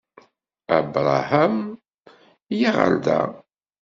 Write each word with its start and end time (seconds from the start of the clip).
Abṛaham! 0.77 1.55
Yya 2.57 2.69
ɣer 2.77 2.93
da! 3.05 3.21